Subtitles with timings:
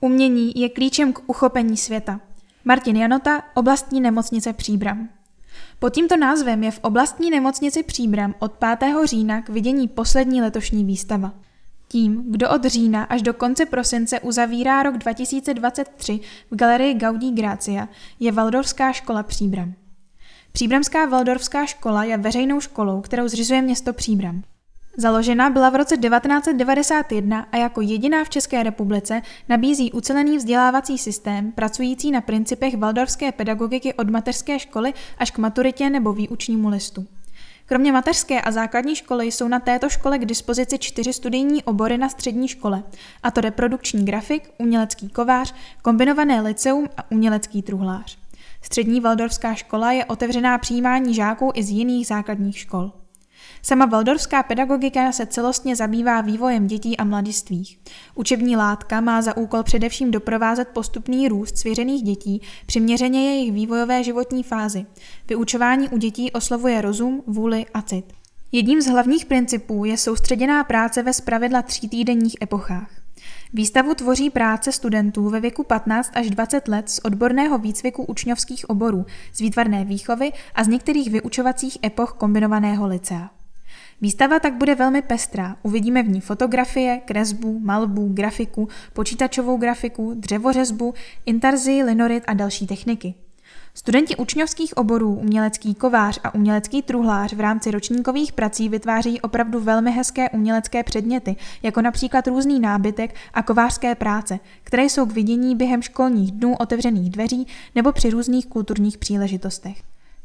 [0.00, 2.20] Umění je klíčem k uchopení světa.
[2.64, 5.08] Martin Janota, oblastní nemocnice Příbram.
[5.78, 8.94] Pod tímto názvem je v oblastní nemocnici Příbram od 5.
[9.04, 11.32] října k vidění poslední letošní výstava.
[11.88, 16.20] Tím, kdo od října až do konce prosince uzavírá rok 2023
[16.50, 17.88] v galerii Gaudí Grácia,
[18.20, 19.74] je Valdorská škola Příbram.
[20.52, 24.42] Příbramská Valdorská škola je veřejnou školou, kterou zřizuje město Příbram.
[24.98, 31.52] Založena byla v roce 1991 a jako jediná v České republice nabízí ucelený vzdělávací systém
[31.52, 37.06] pracující na principech valdorské pedagogiky od mateřské školy až k maturitě nebo výučnímu listu.
[37.66, 42.08] Kromě mateřské a základní školy jsou na této škole k dispozici čtyři studijní obory na
[42.08, 42.82] střední škole,
[43.22, 48.18] a to reprodukční grafik, umělecký kovář, kombinované liceum a umělecký truhlář.
[48.62, 52.92] Střední Valdorská škola je otevřená přijímání žáků i z jiných základních škol.
[53.62, 57.78] Sama valdorská pedagogika se celostně zabývá vývojem dětí a mladistvých.
[58.14, 64.42] Učební látka má za úkol především doprovázet postupný růst svěřených dětí, přiměřeně jejich vývojové životní
[64.42, 64.86] fázi.
[65.28, 68.12] Vyučování u dětí oslovuje rozum, vůli a cit.
[68.52, 72.95] Jedním z hlavních principů je soustředěná práce ve spravedla týdenních epochách.
[73.52, 79.06] Výstavu tvoří práce studentů ve věku 15 až 20 let z odborného výcviku učňovských oborů,
[79.32, 83.30] z výtvarné výchovy a z některých vyučovacích epoch kombinovaného licea.
[84.00, 85.56] Výstava tak bude velmi pestrá.
[85.62, 90.94] Uvidíme v ní fotografie, kresbu, malbu, grafiku, počítačovou grafiku, dřevořezbu,
[91.26, 93.14] intarzii, linorit a další techniky.
[93.74, 99.92] Studenti učňovských oborů umělecký kovář a umělecký truhlář v rámci ročníkových prací vytváří opravdu velmi
[99.92, 105.82] hezké umělecké předměty, jako například různý nábytek a kovářské práce, které jsou k vidění během
[105.82, 109.76] školních dnů otevřených dveří nebo při různých kulturních příležitostech.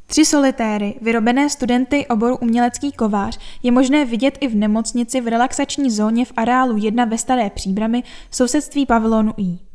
[0.07, 5.91] Tři solitéry, vyrobené studenty oboru umělecký kovář, je možné vidět i v nemocnici v relaxační
[5.91, 9.70] zóně v areálu 1 ve Staré Příbramy v sousedství pavilonu I.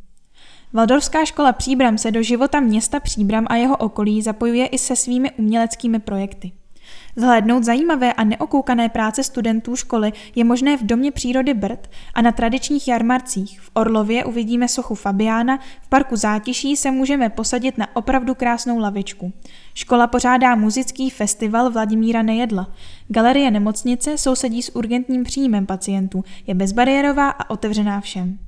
[0.72, 5.30] Valdorská škola Příbram se do života města Příbram a jeho okolí zapojuje i se svými
[5.30, 6.52] uměleckými projekty.
[7.16, 12.32] Zhlédnout zajímavé a neokoukané práce studentů školy je možné v Domě přírody Brd a na
[12.32, 13.60] tradičních jarmarcích.
[13.60, 19.32] V Orlově uvidíme sochu Fabiána, v parku Zátiší se můžeme posadit na opravdu krásnou lavičku.
[19.74, 22.68] Škola pořádá muzický festival Vladimíra Nejedla.
[23.08, 28.45] Galerie nemocnice sousedí s urgentním příjmem pacientů, je bezbariérová a otevřená všem.